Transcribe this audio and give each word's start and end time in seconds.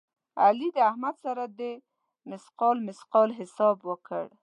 علي 0.43 0.69
د 0.73 0.77
احمد 0.89 1.15
سره 1.25 1.43
د 1.59 1.61
مثقال 2.31 2.77
مثقال 2.87 3.29
حساب 3.39 3.77
وکړ. 3.89 4.25